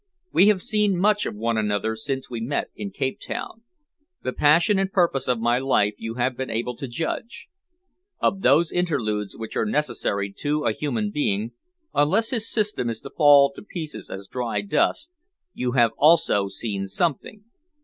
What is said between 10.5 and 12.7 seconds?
a human being, unless his